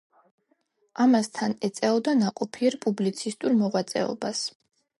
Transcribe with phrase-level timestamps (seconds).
[1.03, 4.43] ამასთან, ეწეოდა ნაყოფიერ პუბლიცისტურ მოღვაწეობას.